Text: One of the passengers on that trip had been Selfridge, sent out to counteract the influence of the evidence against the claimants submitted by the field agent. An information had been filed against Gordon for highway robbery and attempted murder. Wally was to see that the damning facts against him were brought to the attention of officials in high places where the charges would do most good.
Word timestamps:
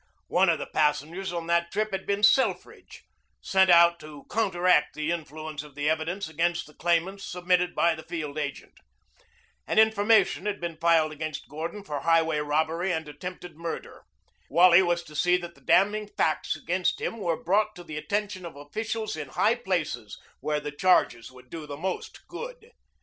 One 0.29 0.49
of 0.49 0.57
the 0.57 0.65
passengers 0.65 1.31
on 1.31 1.45
that 1.45 1.71
trip 1.71 1.91
had 1.91 2.07
been 2.07 2.23
Selfridge, 2.23 3.03
sent 3.39 3.69
out 3.69 3.99
to 3.99 4.25
counteract 4.31 4.95
the 4.95 5.11
influence 5.11 5.61
of 5.61 5.75
the 5.75 5.87
evidence 5.87 6.27
against 6.27 6.65
the 6.65 6.73
claimants 6.73 7.23
submitted 7.23 7.75
by 7.75 7.93
the 7.93 8.01
field 8.01 8.39
agent. 8.39 8.73
An 9.67 9.77
information 9.77 10.47
had 10.47 10.59
been 10.59 10.77
filed 10.77 11.11
against 11.11 11.47
Gordon 11.47 11.83
for 11.83 11.99
highway 11.99 12.39
robbery 12.39 12.91
and 12.91 13.07
attempted 13.07 13.57
murder. 13.57 14.03
Wally 14.49 14.81
was 14.81 15.03
to 15.03 15.15
see 15.15 15.37
that 15.37 15.53
the 15.53 15.61
damning 15.61 16.07
facts 16.17 16.55
against 16.55 16.99
him 16.99 17.19
were 17.19 17.37
brought 17.37 17.75
to 17.75 17.83
the 17.83 17.97
attention 17.97 18.43
of 18.43 18.55
officials 18.55 19.15
in 19.15 19.27
high 19.29 19.53
places 19.53 20.17
where 20.39 20.59
the 20.59 20.71
charges 20.71 21.29
would 21.31 21.51
do 21.51 21.67
most 21.77 22.27
good. 22.27 22.71